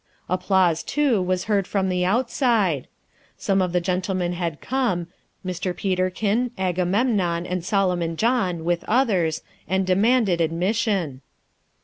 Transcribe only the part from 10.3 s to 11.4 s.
admission.